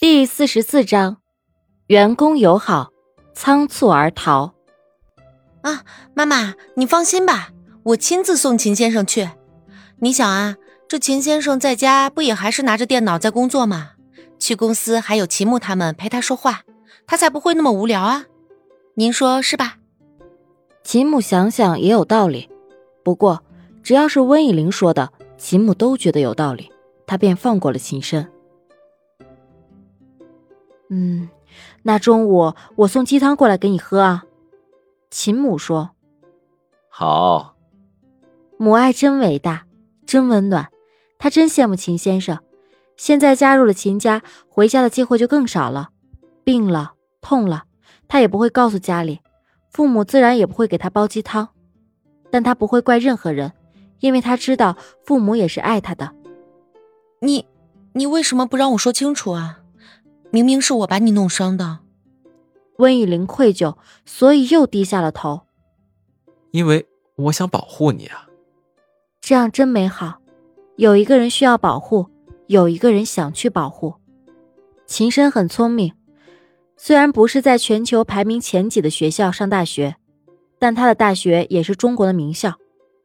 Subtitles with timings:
[0.00, 1.16] 第四十四章，
[1.88, 2.90] 员工友好，
[3.34, 4.54] 仓促而逃。
[5.62, 5.82] 啊，
[6.14, 7.48] 妈妈，你放心吧，
[7.82, 9.28] 我亲自送秦先生去。
[9.98, 10.54] 你想啊，
[10.86, 13.94] 这秦先生在家不也还是拿着电脑在工作吗？
[14.38, 16.60] 去公司还有秦牧他们陪他说话，
[17.04, 18.26] 他才不会那么无聊啊。
[18.94, 19.78] 您说是吧？
[20.84, 22.48] 秦牧想想也有道理，
[23.02, 23.42] 不过
[23.82, 26.70] 只要是温以玲说的，秦牧都觉得有道理，
[27.04, 28.30] 他便放过了秦深。
[30.90, 31.28] 嗯，
[31.82, 34.24] 那中午我送鸡汤过来给你喝啊。
[35.10, 35.90] 秦母说
[36.88, 37.56] ：“好。”
[38.58, 39.66] 母爱真伟大，
[40.04, 40.68] 真温暖，
[41.18, 42.38] 她真羡慕秦先生。
[42.96, 45.90] 现在加入了秦家，回家的机会就更少了。
[46.42, 47.64] 病了，痛了，
[48.08, 49.20] 他也不会告诉家里，
[49.70, 51.50] 父母自然也不会给他煲鸡汤。
[52.30, 53.52] 但他不会怪任何人，
[54.00, 56.12] 因为他知道父母也是爱他的。
[57.20, 57.46] 你，
[57.92, 59.60] 你为什么不让我说清楚啊？
[60.30, 61.78] 明明是我把你弄伤的，
[62.76, 65.42] 温以玲愧疚，所以又低下了头。
[66.50, 68.28] 因为我想保护你啊，
[69.20, 70.20] 这样真美好。
[70.76, 72.06] 有一个人需要保护，
[72.46, 73.94] 有一个人想去保护。
[74.86, 75.94] 秦深很聪明，
[76.76, 79.96] 虽然不是在全球排名前几的学校上大学，
[80.58, 82.54] 但他的大学也是中国的名校。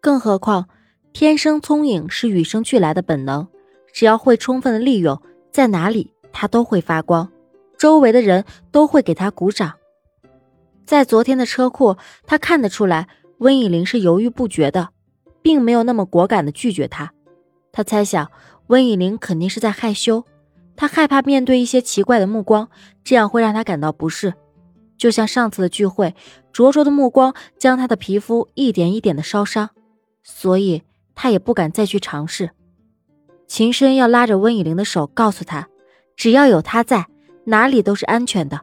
[0.00, 0.68] 更何况，
[1.12, 3.46] 天生聪颖是与生俱来的本能，
[3.92, 6.12] 只要会充分的利用，在哪里。
[6.32, 7.30] 他都会发光，
[7.78, 9.74] 周围的人都会给他鼓掌。
[10.84, 13.08] 在昨天的车库，他看得出来
[13.38, 14.88] 温以玲是犹豫不决的，
[15.40, 17.12] 并没有那么果敢的拒绝他。
[17.70, 18.30] 他猜想
[18.66, 20.24] 温以玲肯定是在害羞，
[20.76, 22.68] 他害怕面对一些奇怪的目光，
[23.04, 24.34] 这样会让他感到不适。
[24.98, 26.14] 就像上次的聚会，
[26.52, 29.70] 灼灼的目光将他的皮肤一点一点的烧伤，
[30.22, 30.82] 所以
[31.14, 32.50] 他也不敢再去尝试。
[33.46, 35.68] 秦深要拉着温以玲的手，告诉他。
[36.16, 37.06] 只要有他在，
[37.44, 38.60] 哪里都是安全的。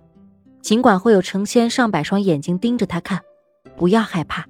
[0.62, 3.22] 尽管会有成千上百双眼睛盯着他看，
[3.78, 4.46] 不要害怕。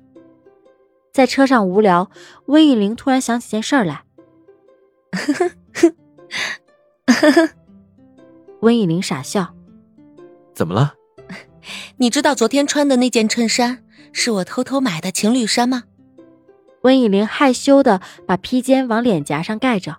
[1.14, 2.10] 在车上无聊，
[2.46, 4.04] 温以玲突然想起件事来。
[8.62, 9.56] 温以玲傻笑
[10.54, 10.94] ：“怎么了？
[11.98, 15.84] 你知道昨天穿的那件衬衫是我偷偷买的情侣衫吗？”
[16.84, 19.98] 温以玲害羞的把披肩往脸颊上盖着。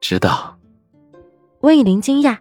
[0.00, 0.58] 知道。
[1.62, 2.38] 温以玲惊讶，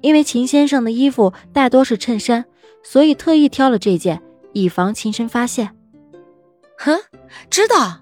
[0.00, 2.44] 因为秦先生的衣服大多是衬衫，
[2.82, 5.76] 所以特意挑了这件，以防秦深发现。
[6.78, 6.98] 哼，
[7.50, 8.00] 知道。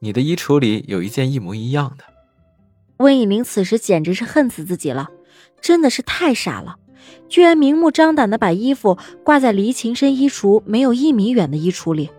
[0.00, 2.04] 你的衣橱里有一件一模一样的。
[2.98, 5.08] 温以玲此时简直是恨死自己了，
[5.60, 6.76] 真的是太傻了，
[7.28, 12.10] 居然明目张胆的把衣服挂在离秦深衣橱没有一米远的衣橱里。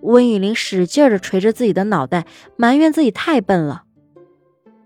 [0.00, 3.84] 温以玲使劲的捶着自己的脑袋，埋怨自己太笨了。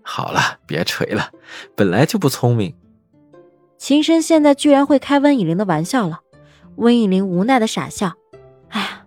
[0.03, 1.31] 好了，别捶了，
[1.75, 2.73] 本来就不聪明。
[3.77, 6.21] 秦深现在居然会开温以玲的玩笑了，
[6.77, 8.13] 温以玲无奈的傻笑。
[8.69, 9.05] 哎呀，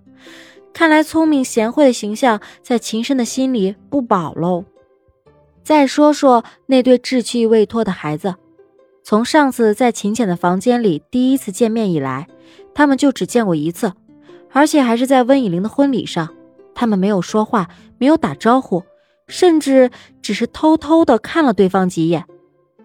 [0.72, 4.64] 看来聪明贤惠的形象在秦深的心里不保喽。
[5.62, 8.36] 再说说那对稚气未脱的孩子，
[9.02, 12.26] 从上次在秦浅的房间里第一次见面以来，
[12.74, 13.92] 他们就只见过一次，
[14.52, 16.34] 而且还是在温以玲的婚礼上，
[16.74, 17.68] 他们没有说话，
[17.98, 18.82] 没有打招呼。
[19.30, 22.26] 甚至只是偷偷的看了对方几眼，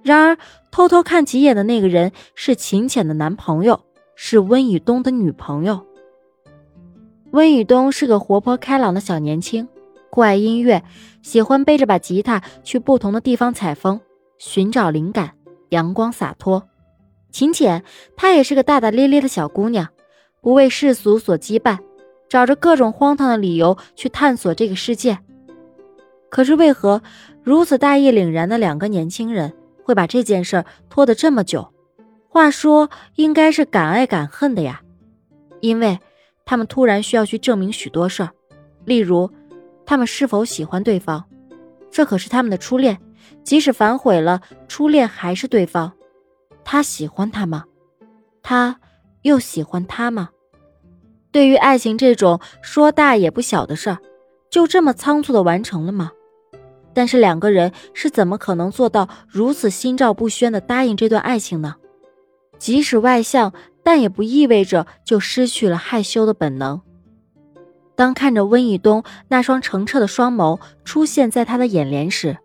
[0.03, 0.37] 然而
[0.71, 3.81] 偷偷看几眼的那个人是秦浅的男朋友，
[4.15, 5.85] 是温雨东的女朋友。
[7.31, 9.67] 温雨东是个活泼开朗的小年轻，
[10.09, 10.83] 酷爱音乐，
[11.21, 13.99] 喜欢背着把吉他去不同的地方采风，
[14.37, 15.33] 寻找灵感，
[15.69, 16.63] 阳光洒脱。
[17.31, 17.83] 秦浅
[18.15, 19.89] 她也是个大大咧咧的小姑娘，
[20.41, 21.79] 不为世俗所羁绊，
[22.29, 25.19] 找着各种荒唐的理由去探索这个世界。
[26.29, 27.01] 可是为何
[27.43, 29.53] 如此大义凛然的两个年轻人
[29.83, 31.71] 会把这件事拖得这么久？
[32.27, 34.81] 话说应该是敢爱敢恨的呀，
[35.61, 35.97] 因为
[36.43, 38.31] 他们突然需要去证明许多事儿，
[38.83, 39.31] 例如
[39.85, 41.23] 他们是否喜欢对方，
[41.89, 42.99] 这可是他们的初恋，
[43.43, 45.93] 即使反悔了，初恋还是对方。
[46.65, 47.63] 他喜欢他吗？
[48.43, 48.79] 他
[49.21, 50.29] 又喜欢他吗？
[51.31, 53.97] 对于爱情这种说大也不小的事儿，
[54.55, 56.13] 就这么仓促的完成了吗？
[56.93, 61.75] 但是两个人是怎么可能做到如此心照不宣的答应这段爱情呢？
[62.57, 63.51] 即使外向，
[63.83, 66.79] 但也不意味着就失去了害羞的本能。
[67.97, 72.37] 当看着温以东那双澄澈的双眸出现在他的眼帘时，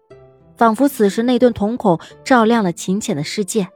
[0.57, 3.69] 仿佛此时那顿瞳孔照亮了秦浅的世界。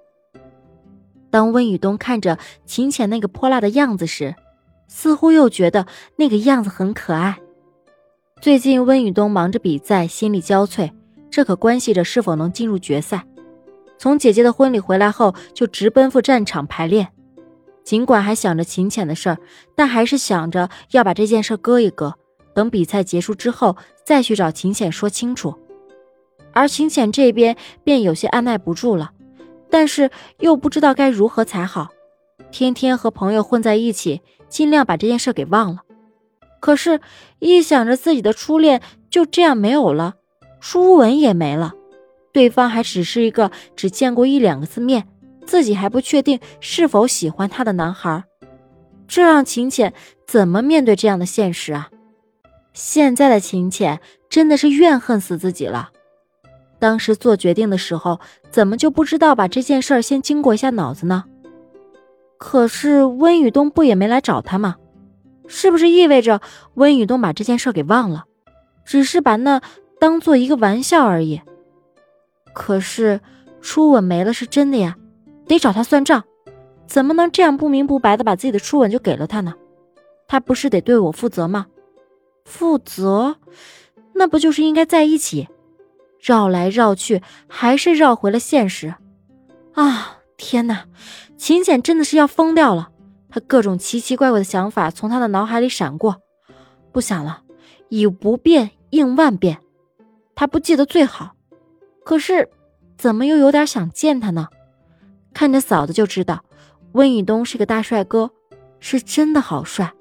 [1.30, 4.34] 当温以东看着秦浅那个泼辣的样子时，
[4.88, 5.86] 似乎又觉得
[6.16, 7.38] 那个样子很可爱。
[8.40, 10.90] 最近温雨东忙着比赛，心力交瘁，
[11.30, 13.24] 这可关系着是否能进入决赛。
[13.96, 17.08] 从姐姐的婚礼回来后，就直奔赴战场排练。
[17.84, 19.38] 尽管还想着秦浅的事儿，
[19.74, 22.14] 但还是想着要把这件事搁一搁，
[22.54, 25.54] 等比赛结束之后再去找秦浅说清楚。
[26.52, 29.12] 而秦浅这边便有些按耐不住了，
[29.70, 30.10] 但是
[30.40, 31.88] 又不知道该如何才好。
[32.50, 35.80] 天天和朋友混在一起，尽量把这件事给忘了。
[36.64, 36.98] 可是，
[37.40, 38.80] 一想着自己的初恋
[39.10, 40.14] 就这样没有了，
[40.62, 41.74] 初吻也没了，
[42.32, 45.06] 对方还只是一个只见过一两个字面。
[45.44, 48.24] 自己还不确定是否喜欢他的男孩，
[49.06, 49.92] 这让秦浅
[50.26, 51.90] 怎么面对这样的现实啊？
[52.72, 54.00] 现在的秦浅
[54.30, 55.90] 真的是怨恨死自己了。
[56.78, 58.20] 当时做决定的时候，
[58.50, 61.24] 怎么就不知道把这件事儿先经过一下脑子呢？
[62.38, 64.76] 可是温雨东不也没来找他吗？
[65.46, 66.40] 是不是意味着
[66.74, 68.24] 温雨东把这件事给忘了，
[68.84, 69.60] 只是把那
[69.98, 71.40] 当做一个玩笑而已？
[72.52, 73.20] 可是
[73.60, 74.96] 初吻没了是真的呀。
[75.46, 76.24] 得找他算账，
[76.86, 79.54] 怎么能这样不明不白的把自己的初吻就给了他呢？
[80.26, 81.66] 他不是得对我负责吗？
[82.46, 83.36] 负责，
[84.14, 85.48] 那不就是应该在一起？
[86.18, 88.94] 绕来绕去，还是绕回了现实。
[89.74, 90.86] 啊，天哪！
[91.36, 92.88] 秦简真的是要疯掉了。
[93.34, 96.22] 他各种奇奇怪怪的想法从他的脑海里闪过。
[96.92, 97.42] 不想了，
[97.88, 99.58] 以不变应万变。
[100.36, 101.34] 他不记得最好，
[102.04, 102.48] 可是
[102.96, 104.46] 怎么又有点想见他呢？
[105.32, 106.44] 看着嫂子就知道，
[106.92, 108.30] 温以东是个大帅哥，
[108.78, 109.92] 是真的好帅。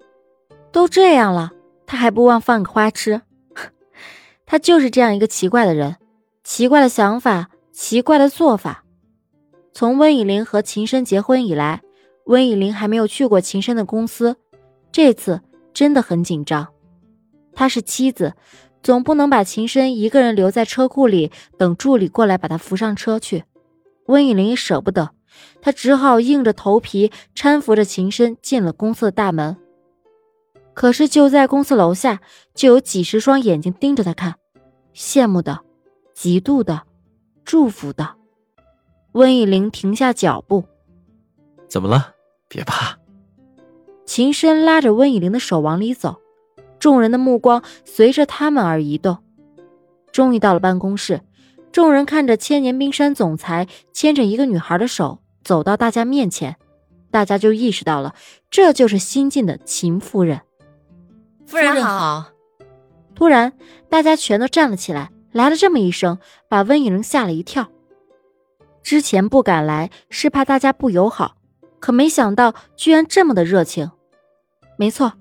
[0.71, 1.53] 都这样了，
[1.87, 3.23] 他还不忘放个花痴。
[4.45, 5.95] 他就是这样一个奇怪的人，
[6.43, 8.83] 奇怪的想法，奇怪的做法。
[9.71, 11.81] 从温以玲和秦深结婚以来，
[12.25, 14.37] 温以玲还没有去过秦深的公司，
[14.91, 15.41] 这次
[15.73, 16.67] 真的很紧张。
[17.53, 18.33] 她是妻子，
[18.81, 23.43] 总不能把秦深一个人留在车库里等助理过来把他扶上车去。
[24.07, 25.11] 温以玲也舍不得。
[25.61, 29.57] 他只好硬着头皮搀扶着秦深进了公司的大门。
[30.75, 32.21] 可是就在公司楼下，
[32.53, 34.35] 就有几十双眼睛盯着他看，
[34.93, 35.61] 羡慕的、
[36.15, 36.83] 嫉妒的、
[37.43, 38.15] 祝福的。
[39.13, 40.65] 温以玲停下脚步
[41.73, 42.13] ：“怎么了？
[42.47, 42.99] 别怕。”
[44.05, 46.17] 秦深拉着温以玲的手往里走，
[46.77, 49.17] 众人的目光随着他们而移动。
[50.11, 51.21] 终于到了办公室。
[51.71, 56.57] 众人看着千年冰山总裁牵着一个女孩的手走到大家面前，
[57.09, 58.13] 大家就意识到了，
[58.51, 60.41] 这就是新晋的秦夫人。
[61.47, 62.27] 夫人好！
[63.15, 63.53] 突然，
[63.89, 67.71] 大家全都站了起来，来了这么一声，把温以玲吓了一跳。
[68.83, 71.37] 之前不敢来是怕大家不友好，
[71.83, 73.91] 可没想到居然这么的热情。
[74.77, 75.11] 没错，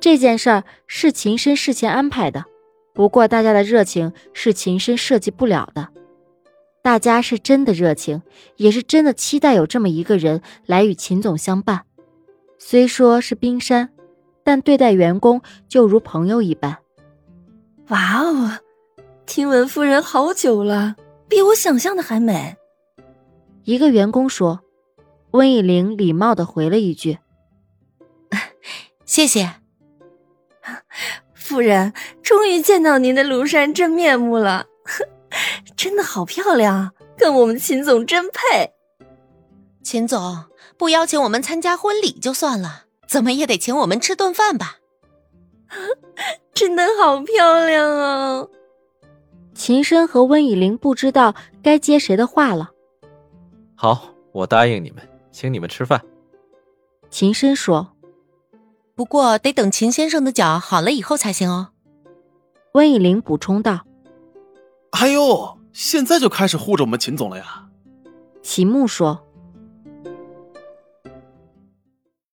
[0.00, 2.46] 这件事儿是秦深事前安排的。
[2.94, 5.88] 不过，大家的热情是秦深设计不了的。
[6.80, 8.22] 大家是真的热情，
[8.56, 11.82] 也是真的期待有这么一个人来与秦总相伴。
[12.56, 13.90] 虽说是冰山，
[14.42, 16.78] 但对待员工就如朋友一般。
[17.88, 18.52] 哇哦，
[19.26, 20.96] 听闻夫人好久了，
[21.28, 22.56] 比我想象的还美。
[23.64, 24.62] 一个员工说。
[25.36, 27.18] 温以玲礼貌的回了一句
[29.06, 29.54] ：“谢谢。”
[31.34, 31.92] 夫人
[32.22, 34.66] 终于见到您的庐山真面目了，
[35.76, 38.72] 真的好漂亮，跟我们秦总真配。
[39.84, 40.46] 秦总
[40.76, 44.78] 不邀请我们参加婚礼就算了，怎么也得请我们吃顿饭吧？
[46.52, 48.46] 真的好漂亮啊！
[49.54, 52.70] 秦深和温以玲不知道该接谁的话了。
[53.76, 56.02] 好，我答应你们，请你们吃饭。
[57.10, 57.92] 秦深说。
[58.94, 61.68] 不过得等秦先生的脚好了以后才行哦。
[62.72, 63.84] 温以玲补充道
[64.92, 67.68] ：“哎呦，现在就开始护着我们秦总了呀？”
[68.42, 69.25] 秦木说。